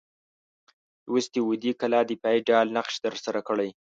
لوستي 1.11 1.39
وو 1.43 1.53
دې 1.63 1.71
کلا 1.81 2.01
دفاعي 2.11 2.39
ډال 2.47 2.67
نقش 2.77 2.93
ترسره 3.05 3.39
کړی. 3.47 3.69